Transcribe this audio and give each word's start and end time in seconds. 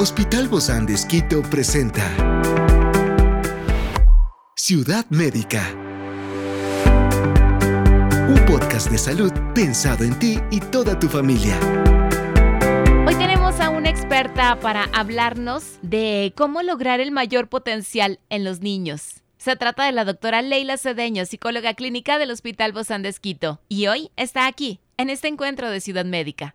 Hospital 0.00 0.46
Bozán 0.46 0.86
de 0.86 0.94
Esquito 0.94 1.42
presenta 1.42 2.04
Ciudad 4.54 5.04
Médica. 5.10 5.74
Un 8.28 8.40
podcast 8.46 8.92
de 8.92 8.98
salud 8.98 9.32
pensado 9.56 10.04
en 10.04 10.16
ti 10.20 10.38
y 10.52 10.60
toda 10.60 10.96
tu 11.00 11.08
familia. 11.08 11.58
Hoy 13.08 13.16
tenemos 13.16 13.58
a 13.58 13.70
una 13.70 13.90
experta 13.90 14.60
para 14.60 14.84
hablarnos 14.94 15.80
de 15.82 16.32
cómo 16.36 16.62
lograr 16.62 17.00
el 17.00 17.10
mayor 17.10 17.48
potencial 17.48 18.20
en 18.30 18.44
los 18.44 18.60
niños. 18.60 19.24
Se 19.38 19.56
trata 19.56 19.84
de 19.84 19.90
la 19.90 20.04
doctora 20.04 20.42
Leila 20.42 20.76
Cedeño, 20.76 21.26
psicóloga 21.26 21.74
clínica 21.74 22.20
del 22.20 22.30
Hospital 22.30 22.70
Bozán 22.70 23.02
de 23.02 23.08
Esquito, 23.08 23.60
y 23.68 23.88
hoy 23.88 24.12
está 24.16 24.46
aquí, 24.46 24.78
en 24.96 25.10
este 25.10 25.26
encuentro 25.26 25.68
de 25.68 25.80
Ciudad 25.80 26.04
Médica. 26.04 26.54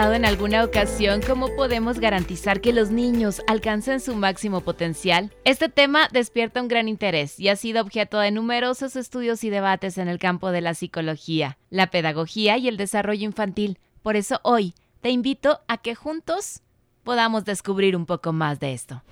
En 0.00 0.24
alguna 0.24 0.64
ocasión 0.64 1.20
cómo 1.20 1.54
podemos 1.54 2.00
garantizar 2.00 2.62
que 2.62 2.72
los 2.72 2.90
niños 2.90 3.42
alcancen 3.46 4.00
su 4.00 4.16
máximo 4.16 4.62
potencial? 4.62 5.30
Este 5.44 5.68
tema 5.68 6.08
despierta 6.10 6.62
un 6.62 6.68
gran 6.68 6.88
interés 6.88 7.38
y 7.38 7.48
ha 7.48 7.56
sido 7.56 7.82
objeto 7.82 8.18
de 8.18 8.30
numerosos 8.30 8.96
estudios 8.96 9.44
y 9.44 9.50
debates 9.50 9.98
en 9.98 10.08
el 10.08 10.18
campo 10.18 10.52
de 10.52 10.62
la 10.62 10.72
psicología, 10.72 11.58
la 11.68 11.88
pedagogía 11.90 12.56
y 12.56 12.68
el 12.68 12.78
desarrollo 12.78 13.26
infantil. 13.26 13.78
Por 14.02 14.16
eso 14.16 14.40
hoy 14.42 14.74
te 15.02 15.10
invito 15.10 15.60
a 15.68 15.76
que 15.76 15.94
juntos 15.94 16.62
podamos 17.04 17.44
descubrir 17.44 17.94
un 17.94 18.06
poco 18.06 18.32
más 18.32 18.58
de 18.58 18.72
esto. 18.72 19.02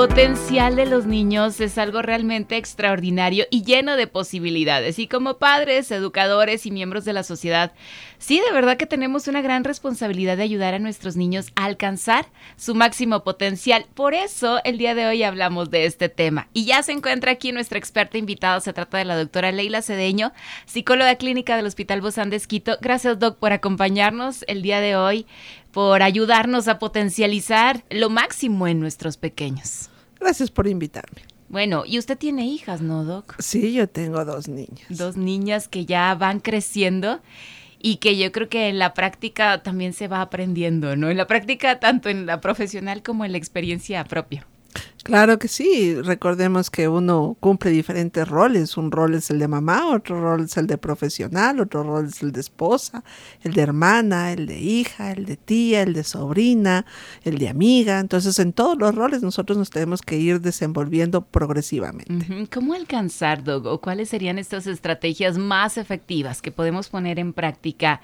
Potencial 0.00 0.76
de 0.76 0.86
los 0.86 1.04
niños 1.04 1.60
es 1.60 1.76
algo 1.76 2.00
realmente 2.00 2.56
extraordinario 2.56 3.44
y 3.50 3.64
lleno 3.64 3.96
de 3.96 4.06
posibilidades. 4.06 4.98
Y 4.98 5.06
como 5.06 5.36
padres, 5.36 5.90
educadores 5.90 6.64
y 6.64 6.70
miembros 6.70 7.04
de 7.04 7.12
la 7.12 7.22
sociedad, 7.22 7.72
sí, 8.16 8.40
de 8.40 8.50
verdad 8.50 8.78
que 8.78 8.86
tenemos 8.86 9.28
una 9.28 9.42
gran 9.42 9.62
responsabilidad 9.62 10.38
de 10.38 10.44
ayudar 10.44 10.72
a 10.72 10.78
nuestros 10.78 11.16
niños 11.16 11.52
a 11.54 11.66
alcanzar 11.66 12.24
su 12.56 12.74
máximo 12.74 13.24
potencial. 13.24 13.84
Por 13.92 14.14
eso 14.14 14.60
el 14.64 14.78
día 14.78 14.94
de 14.94 15.06
hoy 15.06 15.22
hablamos 15.22 15.70
de 15.70 15.84
este 15.84 16.08
tema. 16.08 16.48
Y 16.54 16.64
ya 16.64 16.82
se 16.82 16.92
encuentra 16.92 17.32
aquí 17.32 17.52
nuestra 17.52 17.78
experta 17.78 18.16
invitada. 18.16 18.58
Se 18.60 18.72
trata 18.72 18.96
de 18.96 19.04
la 19.04 19.18
doctora 19.18 19.52
Leila 19.52 19.82
Cedeño, 19.82 20.32
psicóloga 20.64 21.16
clínica 21.16 21.56
del 21.56 21.66
Hospital 21.66 22.00
Bozán 22.00 22.30
de 22.30 22.36
Esquito. 22.36 22.78
Gracias, 22.80 23.18
Doc, 23.18 23.36
por 23.36 23.52
acompañarnos 23.52 24.46
el 24.48 24.62
día 24.62 24.80
de 24.80 24.96
hoy 24.96 25.26
por 25.72 26.02
ayudarnos 26.02 26.68
a 26.68 26.78
potencializar 26.78 27.84
lo 27.90 28.08
máximo 28.10 28.66
en 28.66 28.80
nuestros 28.80 29.18
pequeños. 29.18 29.89
Gracias 30.20 30.50
por 30.50 30.68
invitarme. 30.68 31.22
Bueno, 31.48 31.82
y 31.84 31.98
usted 31.98 32.16
tiene 32.16 32.46
hijas, 32.46 32.80
¿no, 32.80 33.04
Doc? 33.04 33.34
Sí, 33.40 33.72
yo 33.72 33.88
tengo 33.88 34.24
dos 34.24 34.46
niñas. 34.46 34.86
Dos 34.88 35.16
niñas 35.16 35.66
que 35.66 35.84
ya 35.84 36.14
van 36.14 36.38
creciendo 36.38 37.20
y 37.80 37.96
que 37.96 38.16
yo 38.16 38.30
creo 38.30 38.48
que 38.48 38.68
en 38.68 38.78
la 38.78 38.94
práctica 38.94 39.62
también 39.62 39.92
se 39.92 40.06
va 40.06 40.20
aprendiendo, 40.20 40.94
¿no? 40.94 41.10
En 41.10 41.16
la 41.16 41.26
práctica 41.26 41.80
tanto 41.80 42.08
en 42.08 42.26
la 42.26 42.40
profesional 42.40 43.02
como 43.02 43.24
en 43.24 43.32
la 43.32 43.38
experiencia 43.38 44.04
propia. 44.04 44.46
Claro 45.02 45.38
que 45.38 45.48
sí, 45.48 45.94
recordemos 46.02 46.68
que 46.70 46.86
uno 46.86 47.36
cumple 47.40 47.70
diferentes 47.70 48.28
roles, 48.28 48.76
un 48.76 48.90
rol 48.90 49.14
es 49.14 49.30
el 49.30 49.38
de 49.38 49.48
mamá, 49.48 49.88
otro 49.94 50.20
rol 50.20 50.44
es 50.44 50.56
el 50.56 50.66
de 50.66 50.76
profesional, 50.76 51.60
otro 51.60 51.82
rol 51.82 52.06
es 52.06 52.22
el 52.22 52.32
de 52.32 52.40
esposa, 52.40 53.02
el 53.42 53.54
de 53.54 53.62
hermana, 53.62 54.32
el 54.32 54.46
de 54.46 54.58
hija, 54.58 55.12
el 55.12 55.24
de 55.24 55.36
tía, 55.36 55.82
el 55.82 55.94
de 55.94 56.04
sobrina, 56.04 56.84
el 57.24 57.38
de 57.38 57.48
amiga, 57.48 57.98
entonces 57.98 58.38
en 58.38 58.52
todos 58.52 58.76
los 58.78 58.94
roles 58.94 59.22
nosotros 59.22 59.56
nos 59.56 59.70
tenemos 59.70 60.02
que 60.02 60.16
ir 60.16 60.40
desenvolviendo 60.40 61.22
progresivamente. 61.22 62.48
¿Cómo 62.52 62.74
alcanzar, 62.74 63.42
Dogo? 63.42 63.80
¿Cuáles 63.80 64.10
serían 64.10 64.38
estas 64.38 64.66
estrategias 64.66 65.38
más 65.38 65.78
efectivas 65.78 66.42
que 66.42 66.52
podemos 66.52 66.88
poner 66.88 67.18
en 67.18 67.32
práctica? 67.32 68.02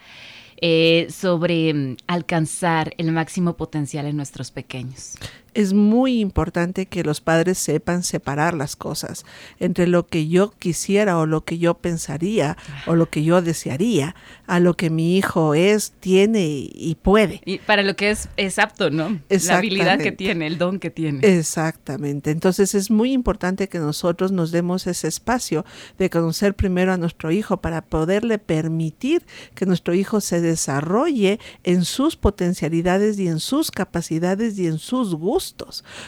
Eh, 0.63 1.09
sobre 1.11 1.75
mm, 1.75 1.97
alcanzar 2.07 2.95
el 2.97 3.13
máximo 3.13 3.59
potencial 3.59 4.07
en 4.07 4.17
nuestros 4.17 4.51
pequeños 4.51 5.19
es 5.57 5.73
muy 5.73 6.21
importante 6.21 6.85
que 6.85 7.03
los 7.03 7.23
padres 7.23 7.57
sepan 7.57 8.03
separar 8.03 8.53
las 8.53 8.77
cosas 8.77 9.25
entre 9.59 9.87
lo 9.87 10.07
que 10.07 10.29
yo 10.29 10.51
quisiera 10.51 11.19
o 11.19 11.25
lo 11.25 11.45
que 11.45 11.57
yo 11.57 11.75
pensaría 11.75 12.59
o 12.87 12.95
lo 12.95 13.09
que 13.09 13.25
yo 13.25 13.41
desearía 13.41 14.15
a 14.47 14.61
lo 14.61 14.77
que 14.77 14.91
mi 14.91 15.17
hijo 15.17 15.55
es, 15.55 15.93
tiene 15.99 16.45
y 16.47 16.97
puede. 17.01 17.41
Y 17.47 17.59
para 17.59 17.83
lo 17.83 17.97
que 17.97 18.11
es, 18.11 18.29
es 18.37 18.59
apto, 18.59 18.91
¿no? 18.91 19.19
La 19.29 19.57
habilidad 19.57 19.99
que 19.99 20.13
tiene, 20.13 20.47
el 20.47 20.59
don 20.59 20.79
que 20.79 20.91
tiene. 20.91 21.21
Exactamente. 21.27 22.31
Entonces 22.31 22.75
es 22.75 22.91
muy 22.91 23.13
importante 23.13 23.69
que 23.69 23.79
nosotros 23.79 24.33
nos 24.33 24.51
demos 24.51 24.87
ese 24.87 25.09
espacio 25.09 25.65
de 25.99 26.11
conocer 26.11 26.55
primero 26.55 26.93
a 26.93 26.99
nuestro 26.99 27.31
hijo 27.33 27.63
para 27.63 27.81
poderle 27.81 28.39
permitir 28.39 29.25
que 29.55 29.65
nuestro 29.65 29.95
hijo 29.95 30.21
se 30.21 30.43
desarrolle 30.43 31.41
en 31.65 31.87
sus 31.87 32.17
potencialidades 32.17 33.19
y 33.19 33.29
en 33.29 33.41
sus 33.41 33.71
capacidades 33.71 34.59
y 34.59 34.67
en 34.67 34.79
sus 34.79 35.15
gustos 35.15 35.46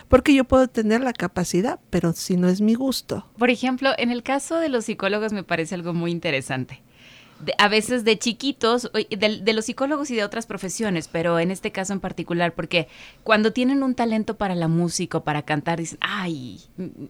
porque 0.08 0.34
yo 0.34 0.44
puedo 0.44 0.68
tener 0.68 1.02
la 1.02 1.12
capacidad, 1.12 1.80
pero 1.90 2.12
si 2.12 2.36
no 2.36 2.48
es 2.48 2.60
mi 2.60 2.74
gusto. 2.74 3.26
Por 3.38 3.50
ejemplo, 3.50 3.90
en 3.98 4.10
el 4.10 4.22
caso 4.22 4.58
de 4.58 4.68
los 4.68 4.86
psicólogos 4.86 5.32
me 5.32 5.44
parece 5.44 5.74
algo 5.74 5.94
muy 5.94 6.10
interesante 6.10 6.82
a 7.56 7.68
veces 7.68 8.04
de 8.04 8.18
chiquitos, 8.18 8.90
de, 8.92 9.52
los 9.52 9.64
psicólogos 9.64 10.10
y 10.10 10.16
de 10.16 10.24
otras 10.24 10.46
profesiones, 10.46 11.08
pero 11.08 11.38
en 11.38 11.50
este 11.50 11.70
caso 11.70 11.92
en 11.92 12.00
particular, 12.00 12.52
porque 12.54 12.88
cuando 13.22 13.52
tienen 13.52 13.82
un 13.82 13.94
talento 13.94 14.36
para 14.36 14.54
la 14.54 14.68
música 14.68 15.18
o 15.18 15.24
para 15.24 15.42
cantar, 15.42 15.78
dicen, 15.78 15.98
ay, 16.00 16.60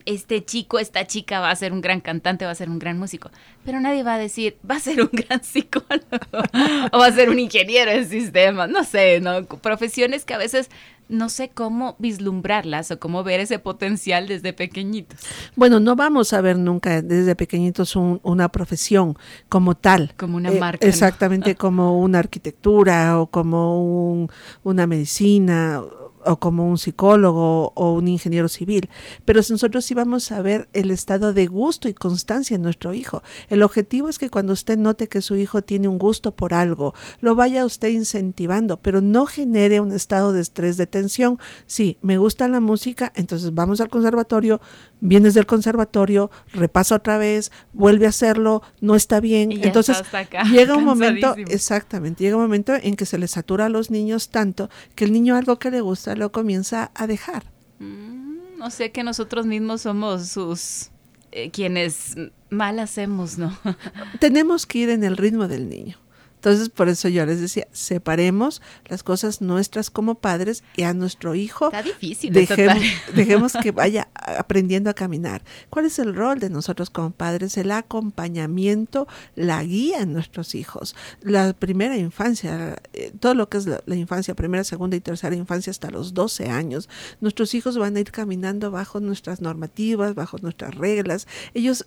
este 0.05 0.45
chico, 0.45 0.79
esta 0.79 1.07
chica 1.07 1.41
va 1.41 1.51
a 1.51 1.57
ser 1.57 1.73
un 1.73 1.81
gran 1.81 2.01
cantante, 2.01 2.45
va 2.45 2.51
a 2.51 2.57
ser 2.57 2.69
un 2.69 2.79
gran 2.79 2.99
músico, 2.99 3.31
pero 3.65 3.81
nadie 3.81 4.03
va 4.03 4.15
a 4.15 4.19
decir, 4.19 4.59
va 4.69 4.77
a 4.77 4.81
ser 4.81 5.01
un 5.01 5.11
gran 5.13 5.43
psicólogo 5.43 6.07
o 6.93 6.99
va 6.99 7.07
a 7.07 7.13
ser 7.13 7.31
un 7.31 7.39
ingeniero 7.39 7.91
en 7.91 8.09
sistemas, 8.09 8.69
no 8.69 8.85
sé, 8.85 9.21
¿no? 9.21 9.47
Profesiones 9.47 10.25
que 10.25 10.35
a 10.35 10.39
veces 10.39 10.71
no 11.09 11.29
sé 11.29 11.51
cómo 11.51 11.97
vislumbrarlas 11.99 12.91
o 12.91 12.99
cómo 12.99 13.25
ver 13.25 13.41
ese 13.41 13.59
potencial 13.59 14.29
desde 14.29 14.53
pequeñitos. 14.53 15.21
Bueno, 15.57 15.81
no 15.81 15.97
vamos 15.97 16.33
a 16.33 16.41
ver 16.41 16.59
nunca 16.59 17.03
desde 17.03 17.35
pequeñitos 17.35 17.97
una 17.97 18.49
profesión 18.51 19.17
como 19.49 19.75
tal. 19.75 20.15
Como 20.17 20.37
una 20.37 20.51
eh, 20.51 20.61
marca. 20.61 20.87
exactamente, 20.87 21.55
como 21.55 21.99
una 21.99 22.19
arquitectura 22.19 23.21
o 23.21 23.29
como 23.29 24.29
una 24.63 24.87
medicina 24.87 25.83
o 26.25 26.39
como 26.39 26.69
un 26.69 26.79
psicólogo 26.79 27.73
o 27.75 27.93
un 27.93 28.09
ingeniero 28.09 28.49
civil, 28.49 28.89
pero 29.25 29.41
nosotros 29.49 29.85
sí 29.85 29.95
vamos 29.95 30.31
a 30.33 30.43
ver 30.43 30.69
el 30.73 30.91
estado 30.91 31.33
de 31.33 31.47
gusto 31.47 31.89
y 31.89 31.95
constancia 31.95 32.55
en 32.55 32.63
nuestro 32.63 32.95
hijo. 32.95 33.23
El 33.49 33.63
objetivo 33.63 34.09
es 34.09 34.19
que 34.19 34.31
cuando 34.31 34.53
usted 34.53 34.79
note 34.79 35.09
que 35.09 35.23
su 35.23 35.37
hijo 35.37 35.63
tiene 35.63 35.89
un 35.89 35.99
gusto 35.99 36.33
por 36.33 36.55
algo, 36.55 36.95
lo 37.21 37.35
vaya 37.35 37.65
usted 37.65 37.89
incentivando, 37.89 38.79
pero 38.79 39.01
no 39.01 39.27
genere 39.27 39.81
un 39.81 39.93
estado 39.93 40.33
de 40.33 40.41
estrés, 40.41 40.77
de 40.77 40.87
tensión. 40.87 41.39
Sí, 41.67 41.99
me 42.03 42.19
gusta 42.19 42.49
la 42.49 42.61
música, 42.61 43.13
entonces 43.15 43.55
vamos 43.55 43.81
al 43.81 43.89
conservatorio, 43.89 44.61
vienes 45.01 45.35
del 45.35 45.47
conservatorio, 45.47 46.31
repasa 46.53 46.97
otra 46.97 47.19
vez, 47.19 47.53
vuelve 47.73 48.07
a 48.07 48.11
hacerlo, 48.11 48.63
no 48.81 48.95
está 48.95 49.21
bien. 49.21 49.53
Entonces 49.53 50.03
llega 50.51 50.77
un 50.77 50.85
momento, 50.85 51.35
exactamente, 51.37 52.25
llega 52.25 52.37
un 52.37 52.43
momento 52.43 52.75
en 52.75 52.97
que 52.97 53.07
se 53.07 53.19
le 53.19 53.29
satura 53.29 53.67
a 53.67 53.69
los 53.69 53.91
niños 53.91 54.29
tanto 54.29 54.69
que 54.95 55.05
el 55.05 55.13
niño 55.13 55.37
algo 55.37 55.59
que 55.59 55.71
le 55.71 55.81
gusta 55.81 56.08
lo 56.15 56.33
comienza 56.33 56.91
a 56.95 57.07
dejar. 57.07 57.45
Mm, 57.79 58.59
no 58.59 58.71
sé 58.71 58.93
que 58.93 59.03
nosotros 59.03 59.47
mismos 59.47 59.83
somos 59.83 60.29
sus 60.29 60.91
eh, 61.31 61.51
quienes 61.51 62.17
mal 62.51 62.79
hacemos, 62.79 63.39
¿no? 63.39 63.57
Tenemos 64.21 64.67
que 64.67 64.79
ir 64.79 64.91
en 64.91 65.05
el 65.05 65.17
ritmo 65.17 65.49
del 65.49 65.69
niño. 65.69 65.97
Entonces, 66.39 66.69
por 66.69 66.89
eso 66.89 67.09
yo 67.09 67.27
les 67.27 67.41
decía, 67.41 67.67
separemos 67.73 68.63
las 68.87 69.03
cosas 69.03 69.41
nuestras 69.41 69.91
como 69.91 70.15
padres 70.15 70.63
y 70.77 70.85
a 70.85 70.95
nuestro 70.95 71.35
hijo. 71.35 71.67
Está 71.67 71.83
difícil. 71.83 72.33
Dejemos, 72.33 72.79
dejemos 73.15 73.53
que 73.61 73.71
vaya 73.73 74.09
aprendiendo 74.15 74.89
a 74.89 74.95
caminar. 74.95 75.43
¿Cuál 75.69 75.87
es 75.87 75.99
el 75.99 76.15
rol 76.15 76.39
de 76.39 76.49
nosotros 76.49 76.91
como 76.91 77.11
padres? 77.11 77.57
El 77.57 77.73
acompañamiento, 77.73 79.09
la 79.35 79.65
guía 79.65 80.03
en 80.03 80.13
nuestros 80.13 80.55
hijos. 80.55 80.95
La 81.23 81.55
primera 81.55 81.97
infancia, 81.97 82.81
eh, 82.93 83.13
todo 83.19 83.35
lo 83.35 83.49
que 83.49 83.59
es 83.59 83.67
la, 83.67 83.83
la, 83.87 83.97
infancia, 83.97 84.35
primera, 84.35 84.63
segunda 84.63 84.97
y 84.97 85.01
tercera 85.01 85.35
infancia 85.35 85.73
hasta 85.73 85.91
los 85.91 86.15
12 86.15 86.51
años, 86.51 86.89
nuestros 87.21 87.53
hijos 87.55 87.77
van 87.79 87.97
a 87.97 88.01
ir 88.01 88.13
caminando 88.13 88.71
bajo 88.71 89.01
nuestras 89.01 89.41
normativas, 89.41 90.15
bajo 90.15 90.39
nuestras 90.39 90.77
reglas. 90.77 91.27
Ellos 91.55 91.85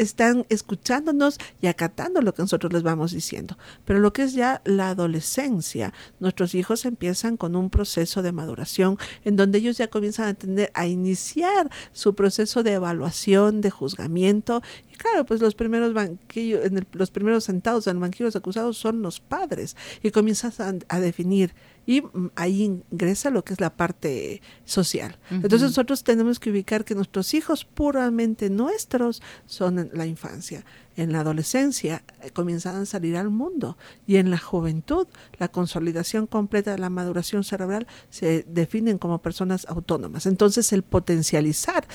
están 0.00 0.46
escuchándonos 0.48 1.38
y 1.60 1.66
acatando 1.66 2.22
lo 2.22 2.32
que 2.34 2.42
nosotros 2.42 2.72
les 2.72 2.82
vamos 2.82 3.12
diciendo. 3.12 3.58
Pero 3.84 3.98
lo 3.98 4.12
que 4.12 4.22
es 4.22 4.32
ya 4.32 4.62
la 4.64 4.90
adolescencia, 4.90 5.92
nuestros 6.20 6.54
hijos 6.54 6.86
empiezan 6.86 7.36
con 7.36 7.54
un 7.54 7.68
proceso 7.68 8.22
de 8.22 8.32
maduración 8.32 8.96
en 9.24 9.36
donde 9.36 9.58
ellos 9.58 9.76
ya 9.76 9.88
comienzan 9.88 10.28
a 10.28 10.34
tener, 10.34 10.70
a 10.74 10.86
iniciar 10.86 11.70
su 11.92 12.14
proceso 12.14 12.62
de 12.62 12.72
evaluación, 12.72 13.60
de 13.60 13.70
juzgamiento. 13.70 14.62
Y 14.90 14.96
claro, 14.96 15.26
pues 15.26 15.40
los 15.40 15.54
primeros 15.54 15.92
banquillos, 15.92 16.64
en 16.64 16.86
los 16.92 17.10
primeros 17.10 17.44
sentados 17.44 17.86
en 17.86 17.96
el 17.96 18.00
banquillo 18.00 18.24
de 18.24 18.28
los 18.28 18.36
acusados 18.36 18.78
son 18.78 19.02
los 19.02 19.20
padres 19.20 19.76
y 20.02 20.10
comienzas 20.10 20.60
a, 20.60 20.74
a 20.88 21.00
definir 21.00 21.54
y 21.86 22.02
mm, 22.02 22.30
ahí 22.36 22.62
ingresa 22.90 23.30
lo 23.30 23.44
que 23.44 23.52
es 23.52 23.60
la 23.60 23.74
parte 23.74 24.42
social. 24.64 25.18
Entonces 25.30 25.62
nosotros 25.62 26.04
tenemos 26.04 26.38
que 26.38 26.50
ubicar 26.50 26.84
que 26.84 26.94
nuestros 26.94 27.34
hijos 27.34 27.64
puramente 27.64 28.50
nuestros 28.50 29.22
son 29.46 29.78
en 29.78 29.90
la 29.92 30.06
infancia. 30.06 30.64
En 30.96 31.12
la 31.12 31.20
adolescencia 31.20 32.02
eh, 32.22 32.30
comienzan 32.30 32.76
a 32.76 32.84
salir 32.84 33.16
al 33.16 33.30
mundo 33.30 33.78
y 34.06 34.16
en 34.16 34.30
la 34.30 34.38
juventud 34.38 35.06
la 35.38 35.48
consolidación 35.48 36.26
completa 36.26 36.72
de 36.72 36.78
la 36.78 36.90
maduración 36.90 37.44
cerebral 37.44 37.86
se 38.10 38.44
definen 38.48 38.98
como 38.98 39.22
personas 39.22 39.66
autónomas. 39.68 40.26
Entonces 40.26 40.72
el 40.72 40.82
potencializar 40.82 41.86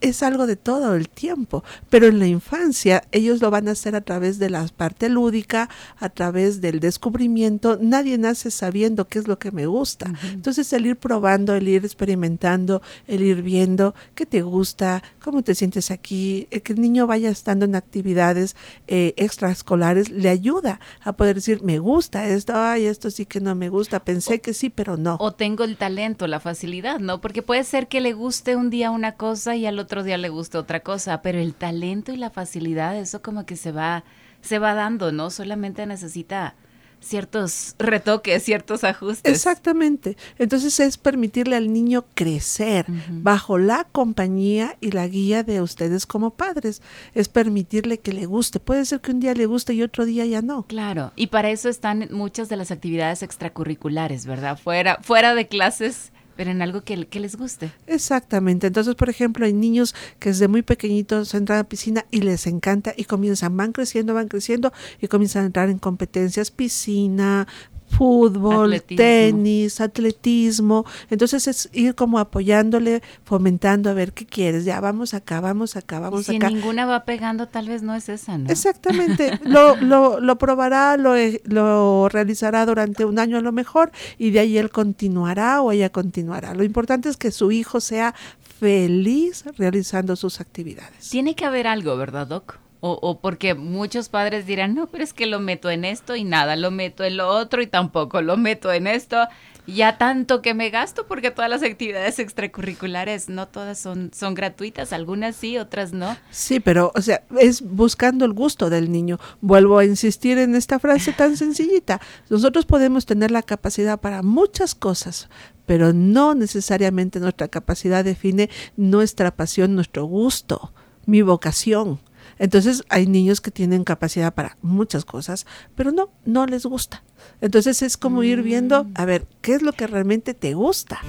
es 0.00 0.22
algo 0.22 0.46
de 0.46 0.56
todo 0.56 0.94
el 0.94 1.08
tiempo, 1.08 1.64
pero 1.88 2.06
en 2.06 2.18
la 2.18 2.26
infancia 2.26 3.04
ellos 3.12 3.40
lo 3.40 3.50
van 3.50 3.68
a 3.68 3.72
hacer 3.72 3.94
a 3.94 4.00
través 4.00 4.38
de 4.38 4.50
la 4.50 4.66
parte 4.76 5.08
lúdica, 5.08 5.68
a 5.98 6.08
través 6.08 6.60
del 6.60 6.80
descubrimiento. 6.80 7.78
Nadie 7.80 8.18
nace 8.18 8.50
sabiendo 8.50 9.08
qué 9.08 9.18
es 9.18 9.28
lo 9.28 9.38
que 9.38 9.50
me 9.50 9.66
gusta. 9.66 10.12
Entonces 10.32 10.72
el 10.72 10.86
ir 10.86 10.96
probando, 10.96 11.54
el 11.54 11.68
ir 11.68 11.84
experimentando, 11.84 12.82
el 13.06 13.22
ir 13.22 13.42
viendo 13.42 13.94
qué 14.14 14.26
te 14.26 14.42
gusta, 14.42 15.02
cómo 15.22 15.42
te 15.42 15.54
sientes 15.54 15.90
aquí, 15.90 16.46
el 16.50 16.62
que 16.62 16.72
el 16.72 16.80
niño 16.80 17.06
vaya 17.06 17.30
estando 17.30 17.64
en 17.64 17.74
actividades 17.74 18.56
eh, 18.86 19.14
extraescolares 19.16 20.10
le 20.10 20.28
ayuda 20.28 20.80
a 21.02 21.12
poder 21.12 21.36
decir, 21.36 21.62
me 21.62 21.78
gusta 21.78 22.28
esto, 22.28 22.52
ay, 22.54 22.86
esto 22.86 23.10
sí 23.10 23.26
que 23.26 23.40
no 23.40 23.54
me 23.54 23.68
gusta, 23.68 24.00
pensé 24.00 24.40
que 24.40 24.54
sí, 24.54 24.70
pero 24.70 24.96
no. 24.96 25.16
O 25.20 25.32
tengo 25.32 25.64
el 25.64 25.76
talento, 25.76 26.26
la 26.26 26.40
facilidad, 26.40 27.00
¿no? 27.00 27.20
Porque 27.20 27.42
puede 27.42 27.64
ser 27.64 27.88
que 27.88 28.00
le 28.00 28.12
guste 28.12 28.56
un 28.56 28.70
día 28.70 28.90
una 28.90 29.12
cosa 29.12 29.56
y 29.56 29.66
al 29.66 29.78
otro 29.78 29.89
otro 29.90 30.04
día 30.04 30.18
le 30.18 30.28
gusta 30.28 30.60
otra 30.60 30.78
cosa, 30.80 31.20
pero 31.20 31.40
el 31.40 31.52
talento 31.52 32.12
y 32.12 32.16
la 32.16 32.30
facilidad, 32.30 32.96
eso 32.96 33.22
como 33.22 33.44
que 33.44 33.56
se 33.56 33.72
va, 33.72 34.04
se 34.40 34.60
va 34.60 34.74
dando, 34.74 35.10
¿no? 35.10 35.30
Solamente 35.30 35.84
necesita 35.84 36.54
ciertos 37.00 37.74
retoques, 37.76 38.44
ciertos 38.44 38.84
ajustes. 38.84 39.32
Exactamente. 39.32 40.16
Entonces 40.38 40.78
es 40.78 40.96
permitirle 40.96 41.56
al 41.56 41.72
niño 41.72 42.04
crecer 42.14 42.86
bajo 43.08 43.58
la 43.58 43.82
compañía 43.90 44.76
y 44.80 44.92
la 44.92 45.08
guía 45.08 45.42
de 45.42 45.60
ustedes 45.60 46.06
como 46.06 46.30
padres. 46.30 46.82
Es 47.14 47.28
permitirle 47.28 47.98
que 47.98 48.12
le 48.12 48.26
guste. 48.26 48.60
Puede 48.60 48.84
ser 48.84 49.00
que 49.00 49.10
un 49.10 49.18
día 49.18 49.34
le 49.34 49.46
guste 49.46 49.74
y 49.74 49.82
otro 49.82 50.04
día 50.04 50.24
ya 50.24 50.40
no. 50.40 50.62
Claro. 50.68 51.10
Y 51.16 51.28
para 51.28 51.50
eso 51.50 51.68
están 51.68 52.06
muchas 52.12 52.48
de 52.48 52.56
las 52.56 52.70
actividades 52.70 53.24
extracurriculares, 53.24 54.24
¿verdad? 54.24 54.56
Fuera, 54.56 54.98
fuera 55.02 55.34
de 55.34 55.48
clases 55.48 56.12
pero 56.40 56.52
en 56.52 56.62
algo 56.62 56.80
que, 56.80 56.96
les 56.96 57.36
guste. 57.36 57.70
Exactamente. 57.86 58.68
Entonces, 58.68 58.94
por 58.94 59.10
ejemplo, 59.10 59.44
hay 59.44 59.52
niños 59.52 59.94
que 60.18 60.30
desde 60.30 60.48
muy 60.48 60.62
pequeñitos 60.62 61.34
entran 61.34 61.58
a 61.58 61.60
la 61.64 61.68
piscina 61.68 62.06
y 62.10 62.22
les 62.22 62.46
encanta 62.46 62.94
y 62.96 63.04
comienzan, 63.04 63.58
van 63.58 63.72
creciendo, 63.72 64.14
van 64.14 64.28
creciendo 64.28 64.72
y 65.02 65.08
comienzan 65.08 65.42
a 65.42 65.46
entrar 65.48 65.68
en 65.68 65.78
competencias, 65.78 66.50
piscina, 66.50 67.46
fútbol, 67.90 68.80
tenis, 68.82 69.80
atletismo. 69.80 70.86
Entonces 71.10 71.46
es 71.48 71.68
ir 71.72 71.94
como 71.94 72.18
apoyándole, 72.18 73.02
fomentando 73.24 73.90
a 73.90 73.92
ver 73.92 74.12
qué 74.12 74.24
quieres. 74.24 74.64
Ya 74.64 74.80
vamos 74.80 75.12
acá, 75.12 75.40
vamos 75.40 75.76
acá, 75.76 75.98
vamos 76.00 76.20
y 76.22 76.24
si 76.24 76.38
ninguna 76.38 76.86
va 76.86 77.04
pegando, 77.04 77.48
tal 77.48 77.68
vez 77.68 77.82
no 77.82 77.94
es 77.94 78.08
esa, 78.08 78.38
¿no? 78.38 78.50
Exactamente. 78.50 79.38
lo, 79.44 79.76
lo, 79.76 80.20
lo 80.20 80.38
probará, 80.38 80.96
lo, 80.96 81.16
e, 81.16 81.42
lo 81.44 82.08
realizará 82.08 82.64
durante 82.64 83.04
un 83.04 83.18
año 83.18 83.38
a 83.38 83.40
lo 83.40 83.52
mejor 83.52 83.90
y 84.18 84.30
de 84.30 84.40
ahí 84.40 84.56
él 84.56 84.70
continuará 84.70 85.60
o 85.60 85.72
ella 85.72 85.90
continuará. 85.90 86.54
Lo 86.54 86.64
importante 86.64 87.08
es 87.08 87.16
que 87.16 87.30
su 87.30 87.50
hijo 87.52 87.80
sea 87.80 88.14
feliz 88.60 89.44
realizando 89.56 90.16
sus 90.16 90.40
actividades. 90.40 91.08
Tiene 91.10 91.34
que 91.34 91.44
haber 91.44 91.66
algo, 91.66 91.96
¿verdad, 91.96 92.26
Doc? 92.26 92.58
O, 92.82 92.92
o, 92.92 93.20
porque 93.20 93.54
muchos 93.54 94.08
padres 94.08 94.46
dirán, 94.46 94.74
no, 94.74 94.86
pero 94.86 95.04
es 95.04 95.12
que 95.12 95.26
lo 95.26 95.38
meto 95.38 95.68
en 95.70 95.84
esto 95.84 96.16
y 96.16 96.24
nada, 96.24 96.56
lo 96.56 96.70
meto 96.70 97.04
en 97.04 97.18
lo 97.18 97.28
otro 97.28 97.60
y 97.60 97.66
tampoco 97.66 98.22
lo 98.22 98.38
meto 98.38 98.72
en 98.72 98.86
esto. 98.86 99.28
Ya 99.66 99.98
tanto 99.98 100.42
que 100.42 100.54
me 100.54 100.70
gasto 100.70 101.06
porque 101.06 101.30
todas 101.30 101.50
las 101.50 101.62
actividades 101.62 102.18
extracurriculares, 102.18 103.28
no 103.28 103.46
todas 103.46 103.78
son, 103.78 104.10
son 104.12 104.34
gratuitas, 104.34 104.92
algunas 104.92 105.36
sí, 105.36 105.58
otras 105.58 105.92
no. 105.92 106.16
Sí, 106.30 106.58
pero, 106.58 106.90
o 106.94 107.02
sea, 107.02 107.22
es 107.38 107.62
buscando 107.62 108.24
el 108.24 108.32
gusto 108.32 108.70
del 108.70 108.90
niño. 108.90 109.18
Vuelvo 109.40 109.78
a 109.78 109.84
insistir 109.84 110.38
en 110.38 110.54
esta 110.54 110.78
frase 110.78 111.12
tan 111.12 111.36
sencillita. 111.36 112.00
Nosotros 112.30 112.66
podemos 112.66 113.06
tener 113.06 113.30
la 113.30 113.42
capacidad 113.42 114.00
para 114.00 114.22
muchas 114.22 114.74
cosas, 114.74 115.28
pero 115.66 115.92
no 115.92 116.34
necesariamente 116.34 117.20
nuestra 117.20 117.48
capacidad 117.48 118.04
define 118.04 118.50
nuestra 118.76 119.36
pasión, 119.36 119.74
nuestro 119.74 120.04
gusto, 120.04 120.72
mi 121.06 121.22
vocación. 121.22 122.00
Entonces 122.40 122.84
hay 122.88 123.06
niños 123.06 123.42
que 123.42 123.50
tienen 123.50 123.84
capacidad 123.84 124.32
para 124.32 124.56
muchas 124.62 125.04
cosas, 125.04 125.46
pero 125.76 125.92
no, 125.92 126.10
no 126.24 126.46
les 126.46 126.64
gusta. 126.64 127.04
Entonces 127.42 127.82
es 127.82 127.98
como 127.98 128.22
ir 128.22 128.42
viendo, 128.42 128.84
mm. 128.84 128.92
a 128.94 129.04
ver, 129.04 129.28
¿qué 129.42 129.52
es 129.52 129.62
lo 129.62 129.74
que 129.74 129.86
realmente 129.86 130.32
te 130.32 130.54
gusta? 130.54 131.00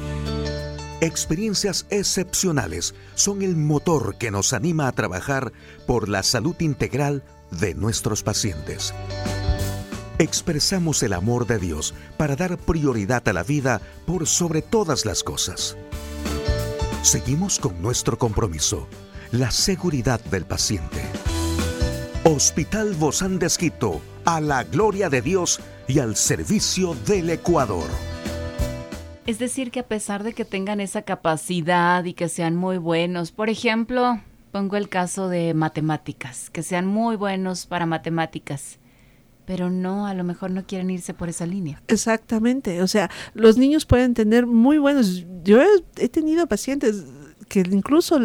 Experiencias 0.99 1.87
excepcionales 1.89 2.93
son 3.15 3.41
el 3.43 3.55
motor 3.55 4.17
que 4.17 4.29
nos 4.29 4.51
anima 4.51 4.89
a 4.89 4.91
trabajar 4.91 5.53
por 5.87 6.09
la 6.09 6.21
salud 6.21 6.55
integral 6.59 7.23
de 7.49 7.75
nuestros 7.75 8.23
pacientes. 8.23 8.93
Expresamos 10.19 11.01
el 11.01 11.13
amor 11.13 11.47
de 11.47 11.59
Dios 11.59 11.93
para 12.17 12.35
dar 12.35 12.57
prioridad 12.57 13.27
a 13.29 13.33
la 13.33 13.43
vida 13.43 13.81
por 14.05 14.27
sobre 14.27 14.61
todas 14.61 15.05
las 15.05 15.23
cosas. 15.23 15.77
Seguimos 17.03 17.57
con 17.57 17.81
nuestro 17.81 18.17
compromiso 18.17 18.87
la 19.31 19.49
seguridad 19.49 20.19
del 20.25 20.45
paciente. 20.45 21.20
Hospital 22.23 22.93
Bozán 22.93 23.39
de 23.39 23.47
Esquito, 23.47 23.99
a 24.25 24.39
la 24.39 24.63
gloria 24.63 25.09
de 25.09 25.23
Dios 25.23 25.59
y 25.87 25.97
al 25.97 26.15
servicio 26.15 26.93
del 27.07 27.31
Ecuador. 27.31 27.89
Es 29.25 29.39
decir, 29.39 29.71
que 29.71 29.79
a 29.79 29.87
pesar 29.87 30.21
de 30.21 30.33
que 30.33 30.45
tengan 30.45 30.79
esa 30.81 31.01
capacidad 31.01 32.05
y 32.05 32.13
que 32.13 32.29
sean 32.29 32.55
muy 32.55 32.77
buenos, 32.77 33.31
por 33.31 33.49
ejemplo, 33.49 34.21
pongo 34.51 34.77
el 34.77 34.87
caso 34.87 35.29
de 35.29 35.55
matemáticas, 35.55 36.51
que 36.51 36.61
sean 36.61 36.85
muy 36.85 37.15
buenos 37.15 37.65
para 37.65 37.87
matemáticas, 37.87 38.77
pero 39.47 39.71
no, 39.71 40.05
a 40.05 40.13
lo 40.13 40.23
mejor 40.23 40.51
no 40.51 40.67
quieren 40.67 40.91
irse 40.91 41.15
por 41.15 41.27
esa 41.27 41.47
línea. 41.47 41.81
Exactamente, 41.87 42.83
o 42.83 42.87
sea, 42.87 43.09
los 43.33 43.57
niños 43.57 43.87
pueden 43.87 44.13
tener 44.13 44.45
muy 44.45 44.77
buenos, 44.77 45.25
yo 45.43 45.59
he, 45.59 45.67
he 45.97 46.07
tenido 46.07 46.45
pacientes 46.45 47.03
que 47.47 47.61
incluso 47.61 48.19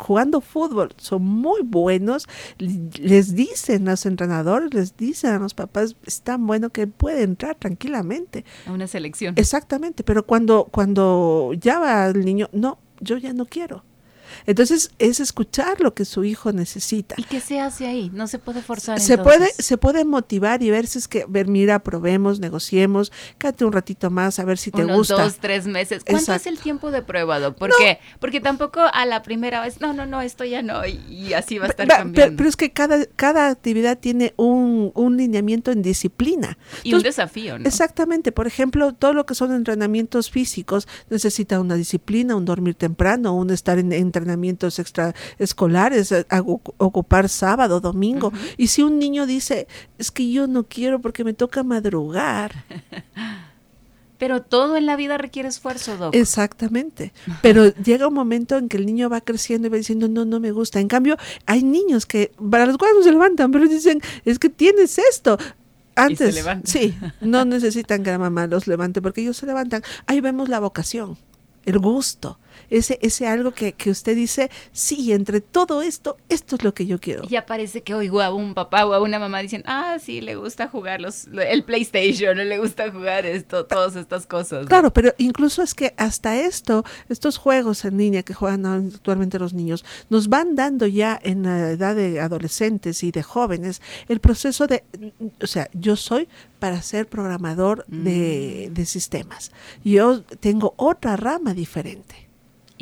jugando 0.00 0.40
fútbol 0.40 0.90
son 0.96 1.22
muy 1.22 1.62
buenos, 1.62 2.26
les 2.58 3.34
dicen 3.34 3.88
a 3.88 3.92
los 3.92 4.06
entrenadores, 4.06 4.74
les 4.74 4.96
dicen 4.96 5.30
a 5.30 5.38
los 5.38 5.54
papás, 5.54 5.96
es 6.04 6.22
tan 6.22 6.46
bueno 6.46 6.70
que 6.70 6.86
puede 6.86 7.22
entrar 7.22 7.56
tranquilamente. 7.56 8.44
A 8.66 8.72
una 8.72 8.86
selección. 8.86 9.34
Exactamente, 9.36 10.02
pero 10.02 10.26
cuando, 10.26 10.68
cuando 10.70 11.52
ya 11.58 11.78
va 11.78 12.06
el 12.06 12.24
niño, 12.24 12.48
no, 12.52 12.78
yo 13.00 13.16
ya 13.18 13.32
no 13.32 13.46
quiero. 13.46 13.84
Entonces 14.46 14.90
es 14.98 15.20
escuchar 15.20 15.80
lo 15.80 15.94
que 15.94 16.04
su 16.04 16.24
hijo 16.24 16.52
necesita. 16.52 17.14
¿Y 17.18 17.24
qué 17.24 17.40
se 17.40 17.60
hace 17.60 17.86
ahí? 17.86 18.10
No 18.12 18.26
se 18.26 18.38
puede 18.38 18.62
forzar. 18.62 19.00
Se 19.00 19.18
puede, 19.18 19.52
se 19.58 19.76
puede 19.76 20.04
motivar 20.04 20.62
y 20.62 20.70
ver 20.70 20.86
si 20.86 20.98
es 20.98 21.08
que, 21.08 21.24
ver, 21.28 21.48
mira, 21.48 21.80
probemos, 21.80 22.40
negociemos, 22.40 23.12
quédate 23.38 23.64
un 23.64 23.72
ratito 23.72 24.10
más 24.10 24.38
a 24.38 24.44
ver 24.44 24.58
si 24.58 24.70
te 24.70 24.84
Unos 24.84 24.98
gusta. 24.98 25.22
dos, 25.22 25.36
tres 25.38 25.66
meses. 25.66 26.04
¿Cuánto 26.04 26.32
es 26.34 26.46
el 26.46 26.58
tiempo 26.58 26.90
de 26.90 27.02
prueba, 27.02 27.38
Doc? 27.40 27.56
Porque, 27.58 27.98
porque 28.18 28.40
tampoco 28.40 28.80
a 28.80 29.06
la 29.06 29.22
primera 29.22 29.60
vez, 29.62 29.80
no, 29.80 29.92
no, 29.92 30.06
no, 30.06 30.20
esto 30.20 30.44
ya 30.44 30.62
no, 30.62 30.86
y, 30.86 31.32
así 31.34 31.58
va 31.58 31.66
a 31.66 31.68
estar 31.70 31.86
cambiando. 31.86 32.36
Pero, 32.36 32.48
es 32.48 32.56
que 32.56 32.72
cada, 32.72 33.06
cada 33.16 33.48
actividad 33.48 33.98
tiene 33.98 34.34
un, 34.36 34.92
un 34.94 35.16
lineamiento 35.16 35.70
en 35.70 35.82
disciplina. 35.82 36.58
Y 36.82 36.94
un 36.94 37.02
desafío, 37.02 37.58
¿no? 37.58 37.66
Exactamente. 37.66 38.32
Por 38.32 38.46
ejemplo, 38.46 38.92
todo 38.94 39.12
lo 39.12 39.26
que 39.26 39.34
son 39.34 39.54
entrenamientos 39.54 40.30
físicos 40.30 40.86
necesita 41.08 41.60
una 41.60 41.74
disciplina, 41.74 42.36
un 42.36 42.44
dormir 42.44 42.74
temprano, 42.74 43.34
un 43.34 43.50
estar 43.50 43.78
en 43.78 43.92
entrenamiento 43.92 44.19
entrenamientos 44.20 44.78
extraescolares, 44.78 46.12
eh, 46.12 46.26
ocupar 46.76 47.28
sábado, 47.28 47.80
domingo. 47.80 48.32
Y 48.56 48.68
si 48.68 48.82
un 48.82 48.98
niño 48.98 49.26
dice, 49.26 49.66
es 49.98 50.10
que 50.10 50.30
yo 50.30 50.46
no 50.46 50.64
quiero 50.64 51.00
porque 51.00 51.24
me 51.24 51.32
toca 51.32 51.62
madrugar. 51.62 52.64
Pero 54.18 54.42
todo 54.42 54.76
en 54.76 54.84
la 54.84 54.96
vida 54.96 55.16
requiere 55.16 55.48
esfuerzo, 55.48 55.96
Doc. 55.96 56.14
Exactamente. 56.14 57.14
Pero 57.40 57.74
llega 57.82 58.06
un 58.06 58.12
momento 58.12 58.58
en 58.58 58.68
que 58.68 58.76
el 58.76 58.84
niño 58.84 59.08
va 59.08 59.22
creciendo 59.22 59.66
y 59.66 59.70
va 59.70 59.78
diciendo, 59.78 60.08
no, 60.08 60.26
no 60.26 60.40
me 60.40 60.52
gusta. 60.52 60.78
En 60.78 60.88
cambio, 60.88 61.16
hay 61.46 61.62
niños 61.62 62.04
que 62.04 62.30
para 62.50 62.66
los 62.66 62.76
cuales 62.76 62.98
no 62.98 63.02
se 63.02 63.12
levantan, 63.12 63.50
pero 63.50 63.66
dicen, 63.66 64.02
es 64.26 64.38
que 64.38 64.50
tienes 64.50 64.98
esto. 64.98 65.38
Antes, 65.96 66.44
sí, 66.64 66.94
no 67.20 67.44
necesitan 67.44 68.02
que 68.02 68.10
la 68.10 68.18
mamá 68.18 68.46
los 68.46 68.66
levante 68.66 69.02
porque 69.02 69.22
ellos 69.22 69.38
se 69.38 69.46
levantan. 69.46 69.82
Ahí 70.06 70.20
vemos 70.20 70.50
la 70.50 70.60
vocación, 70.60 71.16
el 71.64 71.78
gusto 71.78 72.38
ese, 72.68 72.98
ese 73.02 73.26
algo 73.26 73.52
que, 73.52 73.72
que, 73.72 73.90
usted 73.90 74.14
dice, 74.14 74.50
sí, 74.72 75.12
entre 75.12 75.40
todo 75.40 75.82
esto, 75.82 76.16
esto 76.28 76.56
es 76.56 76.64
lo 76.64 76.74
que 76.74 76.86
yo 76.86 77.00
quiero. 77.00 77.24
Ya 77.24 77.46
parece 77.46 77.82
que 77.82 77.94
oigo 77.94 78.20
a 78.20 78.32
un 78.32 78.54
papá 78.54 78.86
o 78.86 78.94
a 78.94 79.00
una 79.00 79.18
mamá 79.18 79.40
dicen, 79.40 79.62
ah, 79.66 79.98
sí, 80.00 80.20
le 80.20 80.36
gusta 80.36 80.68
jugar 80.68 81.00
los, 81.00 81.26
el 81.26 81.64
PlayStation, 81.64 82.36
le 82.36 82.58
gusta 82.58 82.90
jugar 82.90 83.26
esto, 83.26 83.66
todas 83.66 83.96
estas 83.96 84.26
cosas. 84.26 84.66
Claro, 84.66 84.92
pero 84.92 85.14
incluso 85.18 85.62
es 85.62 85.74
que 85.74 85.94
hasta 85.96 86.36
esto, 86.36 86.84
estos 87.08 87.38
juegos 87.38 87.84
en 87.84 87.98
línea 87.98 88.22
que 88.22 88.34
juegan 88.34 88.66
actualmente 88.66 89.38
los 89.38 89.54
niños, 89.54 89.84
nos 90.08 90.28
van 90.28 90.54
dando 90.54 90.86
ya 90.86 91.18
en 91.22 91.42
la 91.42 91.70
edad 91.70 91.94
de 91.96 92.20
adolescentes 92.20 93.02
y 93.02 93.10
de 93.10 93.22
jóvenes 93.22 93.80
el 94.08 94.20
proceso 94.20 94.66
de, 94.66 94.84
o 95.42 95.46
sea, 95.46 95.68
yo 95.72 95.96
soy 95.96 96.28
para 96.58 96.82
ser 96.82 97.08
programador 97.08 97.84
de, 97.86 98.68
mm. 98.70 98.74
de 98.74 98.86
sistemas. 98.86 99.52
Yo 99.84 100.22
tengo 100.22 100.74
otra 100.76 101.16
rama 101.16 101.54
diferente. 101.54 102.29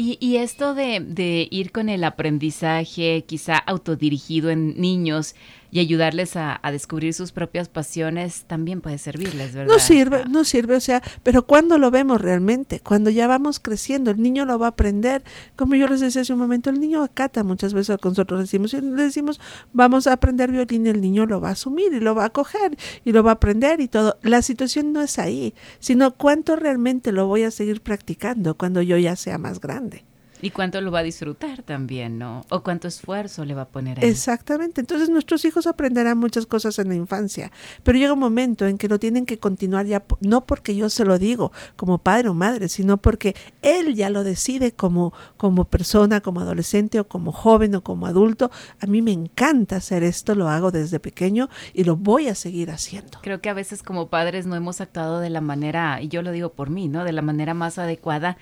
Y, 0.01 0.37
esto 0.37 0.75
de, 0.75 1.01
de, 1.01 1.49
ir 1.51 1.73
con 1.73 1.89
el 1.89 2.05
aprendizaje 2.05 3.25
quizá 3.27 3.57
autodirigido 3.57 4.49
en 4.49 4.81
niños 4.81 5.35
y 5.71 5.81
ayudarles 5.81 6.37
a, 6.37 6.61
descubrir 6.69 7.15
sus 7.15 7.33
propias 7.33 7.69
pasiones 7.69 8.45
también 8.47 8.81
puede 8.81 8.99
servirles, 8.99 9.55
¿verdad? 9.55 9.73
No 9.73 9.79
sirve, 9.79 10.25
no 10.29 10.45
sirve, 10.45 10.77
o 10.77 10.81
sea, 10.81 11.03
pero 11.23 11.47
cuando 11.47 11.79
lo 11.79 11.91
vemos 11.91 12.21
realmente, 12.21 12.81
cuando 12.81 13.11
ya 13.11 13.27
vamos 13.27 13.59
creciendo, 13.59 14.11
el 14.11 14.21
niño 14.21 14.45
lo 14.45 14.59
va 14.59 14.67
a 14.67 14.71
aprender. 14.71 15.25
Como 15.57 15.75
yo 15.75 15.89
les 15.89 16.01
decía 16.01 16.23
hace 16.23 16.33
un 16.33 16.39
momento, 16.39 16.71
el 16.71 16.79
niño 16.79 17.03
acata 17.03 17.43
muchas 17.43 17.75
veces 17.75 17.97
con 17.99 18.13
nosotros 18.13 18.41
decimos, 18.41 18.75
y 18.75 18.81
le 18.81 19.03
decimos, 19.03 19.41
vamos 19.73 20.07
a 20.07 20.13
aprender 20.13 20.51
violín, 20.51 20.87
el 20.87 21.01
niño 21.01 21.27
lo 21.27 21.41
va 21.41 21.51
a 21.51 21.53
asumir 21.53 21.93
y 21.93 22.01
lo 22.01 22.15
va 22.15 22.27
a 22.27 22.31
coger 22.31 22.77
y 23.05 23.13
lo 23.13 23.23
va 23.23 23.33
a 23.33 23.35
aprender 23.35 23.81
y 23.81 23.89
todo. 23.89 24.19
La 24.23 24.43
situación 24.43 24.93
no 24.93 25.01
es 25.01 25.19
ahí, 25.19 25.55
sino 25.79 26.15
cuánto 26.15 26.57
realmente 26.57 27.13
lo 27.13 27.27
voy 27.27 27.43
a 27.45 27.51
seguir 27.51 27.81
practicando 27.81 28.57
cuando 28.57 28.83
yo 28.83 28.97
ya 28.99 29.17
sea 29.17 29.39
más 29.39 29.61
grande. 29.61 30.08
Y 30.41 30.51
cuánto 30.51 30.81
lo 30.81 30.91
va 30.91 31.01
a 31.01 31.03
disfrutar 31.03 31.63
también, 31.63 32.19
¿no? 32.19 32.45
O 32.51 32.63
cuánto 32.63 32.89
esfuerzo 32.89 33.45
le 33.45 33.55
va 33.55 33.63
a 33.63 33.69
poner 33.69 33.99
ahí. 33.99 34.09
Exactamente. 34.09 34.81
Entonces 34.81 35.09
nuestros 35.09 35.45
hijos 35.45 35.67
aprenderán 35.67 36.19
muchas 36.19 36.47
cosas 36.47 36.79
en 36.79 36.89
la 36.89 36.95
infancia, 36.95 37.51
pero 37.83 37.99
llega 37.99 38.13
un 38.13 38.19
momento 38.19 38.67
en 38.67 38.79
que 38.79 38.89
lo 38.89 38.99
tienen 38.99 39.27
que 39.27 39.39
continuar 39.39 39.87
ya, 39.87 40.05
no 40.21 40.47
porque 40.47 40.77
yo 40.77 40.89
se 40.91 41.05
lo 41.05 41.19
digo 41.19 41.53
como 41.77 41.99
padre 41.99 42.29
o 42.29 42.35
madre, 42.35 42.69
sino 42.69 42.97
porque 42.99 43.35
él 43.63 43.95
ya 43.95 44.11
lo 44.11 44.25
decide 44.25 44.73
como, 44.73 45.13
como 45.37 45.65
persona, 45.65 46.21
como 46.21 46.41
adolescente 46.41 47.01
o 47.01 47.09
como 47.09 47.33
joven 47.33 47.75
o 47.75 47.83
como 47.83 48.07
adulto. 48.07 48.51
A 48.81 48.87
mí 48.87 49.03
me 49.03 49.13
encanta 49.13 49.77
hacer 49.77 50.03
esto, 50.03 50.35
lo 50.35 50.49
hago 50.49 50.71
desde 50.71 51.01
pequeño 51.01 51.49
y 51.75 51.85
lo 51.85 51.97
voy 51.97 52.29
a 52.29 52.35
seguir 52.35 52.71
haciendo. 52.71 53.19
Creo 53.23 53.41
que 53.41 53.49
a 53.49 53.55
veces 53.55 53.83
como 53.83 54.09
padres 54.09 54.47
no 54.47 54.55
hemos 54.57 54.81
actuado 54.81 55.21
de 55.21 55.31
la 55.31 55.41
manera, 55.41 56.01
y 56.01 56.09
yo 56.09 56.23
lo 56.23 56.33
digo 56.33 56.53
por 56.53 56.71
mí, 56.71 56.89
¿no? 56.89 57.05
De 57.05 57.13
la 57.13 57.23
manera 57.23 57.55
más 57.55 57.79
adecuada 57.79 58.39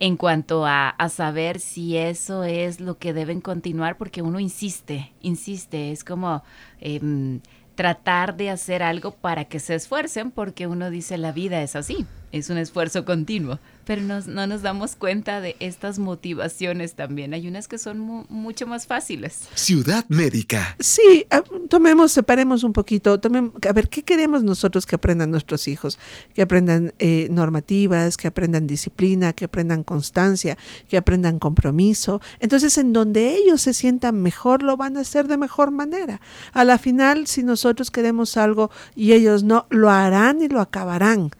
en 0.00 0.16
cuanto 0.16 0.66
a, 0.66 0.94
saber 1.08 1.60
si 1.60 1.96
eso 1.96 2.44
es 2.44 2.80
lo 2.80 2.98
que 2.98 3.12
deben 3.12 3.40
continuar, 3.40 3.96
porque 3.96 4.22
uno 4.22 4.40
insiste, 4.40 5.12
insiste, 5.20 5.92
es 5.92 6.04
como 6.04 6.42
em, 6.80 7.40
tratar 7.74 8.36
de 8.36 8.50
hacer 8.50 8.82
algo 8.82 9.12
para 9.12 9.44
que 9.44 9.60
se 9.60 9.74
esfuercen, 9.74 10.30
porque 10.30 10.66
uno 10.66 10.90
dice 10.90 11.18
la 11.18 11.32
vida 11.32 11.62
es 11.62 11.76
así, 11.76 12.06
es 12.38 12.50
un 12.50 12.58
esfuerzo 12.58 13.04
continuo 13.04 13.58
pero 13.84 14.02
no 14.02 14.46
nos 14.46 14.62
damos 14.62 14.96
cuenta 14.96 15.40
de 15.40 15.56
estas 15.60 15.98
motivaciones 15.98 16.94
también. 16.94 17.34
Hay 17.34 17.46
unas 17.46 17.68
que 17.68 17.78
son 17.78 17.98
mucho 17.98 18.66
más 18.66 18.86
fáciles. 18.86 19.40
Ciudad 19.54 20.04
médica. 20.08 20.76
Sí, 20.80 21.26
ah, 21.30 21.42
tomemos, 21.68 22.12
separemos 22.12 22.64
un 22.64 22.72
poquito. 22.72 23.20
a 23.68 23.72
ver, 23.72 23.88
¿qué 23.88 24.02
queremos 24.02 24.42
nosotros 24.42 24.86
que 24.86 24.96
aprendan 24.96 25.30
nuestros 25.30 25.68
hijos? 25.68 25.98
Que 26.34 26.42
aprendan 26.42 26.94
eh, 26.98 27.28
normativas, 27.30 28.16
que 28.16 28.28
aprendan 28.28 28.66
disciplina, 28.66 29.32
que 29.32 29.44
aprendan 29.44 29.84
constancia, 29.84 30.56
que 30.88 30.96
aprendan 30.96 31.38
compromiso. 31.38 32.20
Entonces, 32.40 32.78
en 32.78 32.92
donde 32.92 33.36
ellos 33.36 33.62
se 33.62 33.74
sientan 33.74 34.22
mejor, 34.22 34.62
lo 34.62 34.76
van 34.76 34.96
a 34.96 35.00
hacer 35.00 35.28
de 35.28 35.36
mejor 35.36 35.70
manera. 35.70 36.20
A 36.52 36.64
la 36.64 36.78
final, 36.78 37.26
si 37.26 37.42
nosotros 37.42 37.90
queremos 37.90 38.36
algo 38.36 38.70
y 38.94 39.12
ellos 39.12 39.42
no, 39.42 39.66
lo 39.70 39.90
harán 39.90 40.42
y 40.42 40.48
lo 40.48 40.60
acabarán 40.60 41.30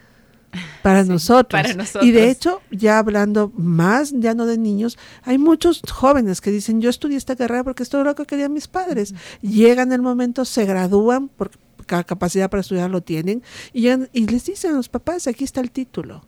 para, 0.82 1.04
nosotros. 1.04 1.62
Y 2.02 2.10
de 2.10 2.30
hecho, 2.30 2.60
ya 2.70 2.98
hablando 2.98 3.52
más, 3.56 4.12
ya 4.16 4.34
no 4.34 4.46
de 4.46 4.58
niños, 4.58 4.98
hay 5.22 5.38
muchos 5.38 5.82
jóvenes 5.90 6.40
que 6.40 6.50
dicen, 6.50 6.80
yo 6.80 6.90
estudié 6.90 7.16
esta 7.16 7.36
carrera 7.36 7.64
porque 7.64 7.82
esto 7.82 7.98
es 7.98 8.04
lo 8.04 8.14
que 8.14 8.26
querían 8.26 8.52
mis 8.52 8.68
padres. 8.68 9.14
Llegan 9.40 9.92
el 9.92 10.02
momento, 10.02 10.44
se 10.44 10.64
gradúan, 10.64 11.28
porque 11.28 11.58
capacidad 11.84 12.50
para 12.50 12.62
estudiar 12.62 12.90
lo 12.90 13.02
tienen, 13.02 13.42
y, 13.72 13.88
y 13.88 14.26
les 14.26 14.46
dicen 14.46 14.72
a 14.72 14.76
los 14.76 14.88
papás, 14.88 15.26
aquí 15.26 15.44
está 15.44 15.60
el 15.60 15.70
título. 15.70 16.24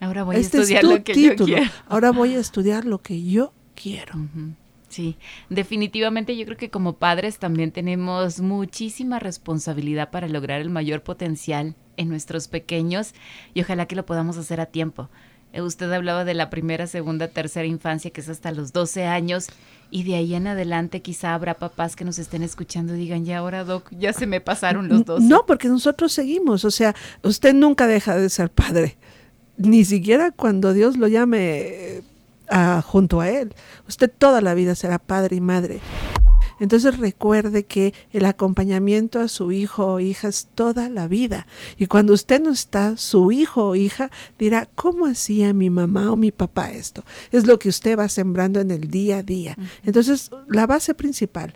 Ahora 0.00 0.24
voy 0.24 0.36
a 0.36 0.38
este 0.38 0.58
estudiar 0.58 0.84
lo 0.84 1.02
que 1.04 1.14
yo 1.14 1.36
quiero. 1.36 1.70
Ahora 1.88 2.10
voy 2.10 2.34
a 2.34 2.40
estudiar 2.40 2.84
lo 2.84 3.00
que 3.00 3.22
yo 3.22 3.52
quiero. 3.74 4.14
Sí, 4.92 5.16
definitivamente 5.48 6.36
yo 6.36 6.44
creo 6.44 6.58
que 6.58 6.68
como 6.68 6.96
padres 6.96 7.38
también 7.38 7.72
tenemos 7.72 8.40
muchísima 8.40 9.18
responsabilidad 9.18 10.10
para 10.10 10.28
lograr 10.28 10.60
el 10.60 10.68
mayor 10.68 11.02
potencial 11.02 11.74
en 11.96 12.10
nuestros 12.10 12.46
pequeños 12.46 13.14
y 13.54 13.62
ojalá 13.62 13.86
que 13.86 13.96
lo 13.96 14.04
podamos 14.04 14.36
hacer 14.36 14.60
a 14.60 14.66
tiempo. 14.66 15.08
Eh, 15.54 15.62
usted 15.62 15.90
hablaba 15.90 16.26
de 16.26 16.34
la 16.34 16.50
primera, 16.50 16.86
segunda, 16.86 17.28
tercera 17.28 17.66
infancia, 17.66 18.10
que 18.10 18.20
es 18.20 18.28
hasta 18.28 18.52
los 18.52 18.74
12 18.74 19.06
años, 19.06 19.46
y 19.90 20.02
de 20.02 20.16
ahí 20.16 20.34
en 20.34 20.46
adelante 20.46 21.00
quizá 21.00 21.32
habrá 21.32 21.54
papás 21.54 21.96
que 21.96 22.04
nos 22.04 22.18
estén 22.18 22.42
escuchando 22.42 22.94
y 22.94 22.98
digan, 22.98 23.24
ya 23.24 23.38
ahora, 23.38 23.64
Doc, 23.64 23.88
ya 23.98 24.12
se 24.12 24.26
me 24.26 24.42
pasaron 24.42 24.90
los 24.90 25.06
dos. 25.06 25.22
No, 25.22 25.46
porque 25.46 25.68
nosotros 25.68 26.12
seguimos, 26.12 26.66
o 26.66 26.70
sea, 26.70 26.94
usted 27.22 27.54
nunca 27.54 27.86
deja 27.86 28.14
de 28.14 28.28
ser 28.28 28.50
padre, 28.50 28.98
ni 29.56 29.86
siquiera 29.86 30.32
cuando 30.32 30.74
Dios 30.74 30.98
lo 30.98 31.08
llame 31.08 32.02
junto 32.84 33.20
a 33.20 33.28
Él. 33.28 33.54
Usted 33.88 34.10
toda 34.10 34.40
la 34.40 34.54
vida 34.54 34.74
será 34.74 34.98
padre 34.98 35.36
y 35.36 35.40
madre. 35.40 35.80
Entonces 36.60 36.98
recuerde 36.98 37.64
que 37.64 37.92
el 38.12 38.24
acompañamiento 38.24 39.18
a 39.18 39.26
su 39.26 39.50
hijo 39.50 39.94
o 39.94 40.00
hija 40.00 40.28
es 40.28 40.46
toda 40.54 40.88
la 40.88 41.08
vida. 41.08 41.48
Y 41.76 41.86
cuando 41.86 42.12
usted 42.12 42.40
no 42.40 42.50
está, 42.50 42.96
su 42.96 43.32
hijo 43.32 43.70
o 43.70 43.74
hija 43.74 44.12
dirá, 44.38 44.68
¿cómo 44.76 45.06
hacía 45.06 45.52
mi 45.54 45.70
mamá 45.70 46.12
o 46.12 46.16
mi 46.16 46.30
papá 46.30 46.70
esto? 46.70 47.04
Es 47.32 47.48
lo 47.48 47.58
que 47.58 47.68
usted 47.68 47.98
va 47.98 48.08
sembrando 48.08 48.60
en 48.60 48.70
el 48.70 48.90
día 48.90 49.18
a 49.18 49.22
día. 49.24 49.56
Entonces, 49.84 50.30
la 50.46 50.68
base 50.68 50.94
principal, 50.94 51.54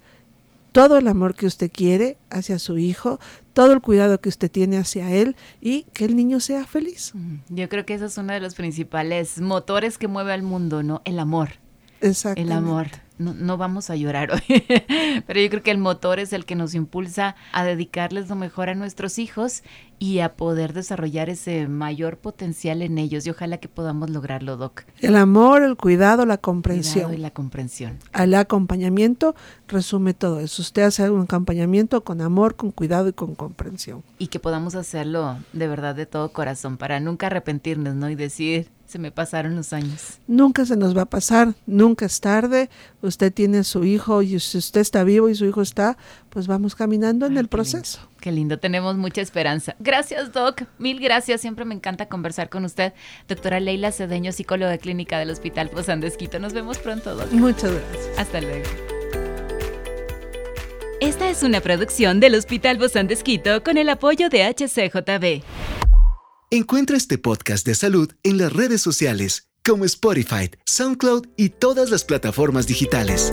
todo 0.73 0.99
el 0.99 1.07
amor 1.07 1.37
que 1.37 1.47
usted 1.47 1.71
quiere 1.73 2.19
hacia 2.29 2.59
su 2.59 2.77
hijo, 2.77 3.21
todo 3.57 3.73
el 3.73 3.81
cuidado 3.81 4.21
que 4.21 4.29
usted 4.29 4.51
tiene 4.51 4.77
hacia 4.77 5.11
él 5.11 5.35
y 5.63 5.85
que 5.95 6.05
el 6.05 6.15
niño 6.15 6.41
sea 6.41 6.67
feliz. 6.67 7.15
Yo 7.49 7.71
creo 7.71 7.87
que 7.87 7.95
eso 7.95 8.05
es 8.05 8.19
uno 8.19 8.35
de 8.35 8.41
los 8.41 8.55
principales 8.55 9.41
motores 9.41 9.97
que 9.97 10.09
mueve 10.09 10.35
al 10.35 10.43
mundo, 10.43 10.83
¿no? 10.83 11.01
El 11.07 11.19
amor. 11.19 11.53
Exacto. 12.03 12.39
El 12.39 12.53
amor 12.53 12.89
no, 13.19 13.33
no, 13.33 13.57
vamos 13.57 13.89
a 13.89 13.97
llorar 13.97 14.31
hoy, 14.33 14.65
pero 15.27 15.41
yo 15.41 15.49
creo 15.49 15.63
que 15.63 15.71
el 15.71 15.79
motor 15.79 16.21
es 16.21 16.33
el 16.33 16.45
que 16.45 16.55
nos 16.55 16.75
impulsa 16.75 17.35
a 17.53 17.65
dedicarles 17.65 18.29
lo 18.29 18.37
mejor 18.37 18.69
a 18.69 18.75
nuestros 18.75 19.19
hijos 19.19 19.63
y 19.99 20.19
a 20.21 20.35
poder 20.35 20.73
desarrollar 20.73 21.31
ese 21.31 21.69
mayor 21.69 22.19
potencial 22.19 22.83
en 22.83 22.99
ellos 22.99 23.27
y 23.27 23.31
ojalá 23.31 23.59
que 23.59 23.69
podamos 23.69 24.11
lograrlo, 24.11 24.57
Doc. 24.57 24.85
El 25.01 25.17
amor, 25.17 25.63
el 25.63 25.77
cuidado, 25.77 26.27
la 26.27 26.39
comprensión. 26.39 27.15
y 27.15 27.17
la 27.17 27.31
comprensión. 27.31 27.99
El 28.15 28.35
acompañamiento 28.35 29.35
resume 29.69 30.15
todo 30.15 30.41
eso. 30.41 30.63
Usted 30.63 30.83
hace 30.83 31.11
un 31.11 31.23
acompañamiento 31.23 32.05
con 32.05 32.21
amor, 32.21 32.57
con 32.57 32.71
cuidado 32.71 33.09
y 33.09 33.13
con 33.13 33.35
comprensión. 33.35 34.03
Y 34.19 34.29
que 34.29 34.39
podamos 34.39 34.75
hacerlo 34.75 35.39
de 35.53 35.69
verdad 35.69 35.95
de 35.95 36.07
todo 36.07 36.33
corazón 36.33 36.77
para 36.77 37.01
nunca 37.01 37.27
arrepentirnos, 37.27 37.95
¿no? 37.95 38.11
Y 38.11 38.15
decir, 38.15 38.69
se 38.87 38.99
me 38.99 39.11
pasaron 39.11 39.57
los 39.57 39.73
años. 39.73 40.19
Nunca 40.27 40.65
se 40.65 40.77
nos 40.77 40.97
va 40.97 41.03
a 41.03 41.07
pasar, 41.07 41.55
nunca 41.67 42.07
es 42.07 42.21
tarde. 42.21 42.71
Usted 43.03 43.33
tiene 43.33 43.65
su 43.65 43.85
hijo 43.85 44.23
y 44.23 44.39
si 44.39 44.59
usted 44.59 44.81
está 44.81 45.05
vivo 45.05 45.29
y 45.29 45.35
su 45.35 45.45
hijo 45.45 45.61
está, 45.61 45.97
pues 46.37 46.49
vamos 46.49 46.75
caminando 46.75 47.25
en 47.25 47.39
el 47.39 47.49
proceso. 47.49 47.99
Qué 48.21 48.31
lindo, 48.31 48.59
tenemos 48.59 48.95
mucha 48.99 49.23
esperanza. 49.23 49.75
Gracias, 49.79 50.33
Doc. 50.33 50.65
Mil 50.79 51.01
gracias. 51.01 51.41
Siempre 51.41 51.65
me 51.65 51.75
encanta 51.75 52.11
conversar 52.11 52.51
con 52.51 52.67
usted. 52.67 52.93
Doctora 53.27 53.59
Leila 53.59 53.91
Cedeño, 53.91 54.33
psicóloga 54.33 54.77
clínica 54.77 55.19
del 55.19 55.31
Hospital 55.31 55.71
Posandesquito. 55.71 56.39
Nos 56.39 56.53
vemos 56.53 56.77
pronto, 56.77 57.15
Doc. 57.15 57.33
Muchas 57.33 57.73
gracias. 57.73 58.19
Hasta 58.19 58.43
luego. 58.43 58.67
Esta 61.01 61.31
es 61.31 61.43
una 61.43 61.63
producción 61.63 62.21
del 62.21 62.35
Hospital 62.35 62.77
Bosandesquito 62.77 63.63
con 63.63 63.79
el 63.79 63.89
apoyo 63.89 64.29
de 64.29 64.45
HCJB. 64.45 65.43
Encuentra 66.51 66.99
este 66.99 67.17
podcast 67.17 67.67
de 67.67 67.75
salud 67.75 68.13
en 68.23 68.37
las 68.37 68.53
redes 68.53 68.83
sociales 68.83 69.49
como 69.65 69.87
Spotify, 69.87 70.51
SoundCloud 70.67 71.29
y 71.39 71.49
todas 71.49 71.89
las 71.89 72.05
plataformas 72.05 72.67
digitales. 72.67 73.33